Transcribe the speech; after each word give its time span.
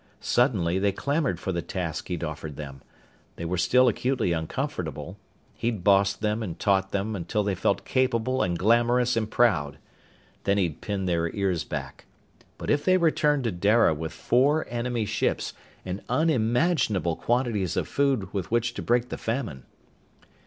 Suddenly 0.19 0.79
they 0.79 0.91
clamored 0.91 1.39
for 1.39 1.51
the 1.51 1.61
task 1.61 2.07
he 2.07 2.17
offered 2.23 2.55
them. 2.55 2.81
They 3.35 3.45
were 3.45 3.59
still 3.59 3.87
acutely 3.87 4.31
uncomfortable. 4.31 5.19
He'd 5.53 5.83
bossed 5.83 6.21
them 6.21 6.41
and 6.41 6.57
taught 6.57 6.89
them 6.91 7.15
until 7.15 7.43
they 7.43 7.53
felt 7.53 7.85
capable 7.85 8.41
and 8.41 8.57
glamorous 8.57 9.15
and 9.15 9.29
proud. 9.29 9.77
Then 10.43 10.57
he'd 10.57 10.81
pinned 10.81 11.07
their 11.07 11.29
ears 11.35 11.63
back. 11.63 12.05
But 12.57 12.71
if 12.71 12.83
they 12.83 12.97
returned 12.97 13.43
to 13.43 13.51
Dara 13.51 13.93
with 13.93 14.11
four 14.11 14.65
enemy 14.71 15.05
ships 15.05 15.53
and 15.85 16.01
unimaginable 16.09 17.15
quantities 17.15 17.77
of 17.77 17.87
food 17.87 18.33
with 18.33 18.49
which 18.49 18.73
to 18.73 18.81
break 18.81 19.09
the 19.09 19.19
famine.... 19.19 19.65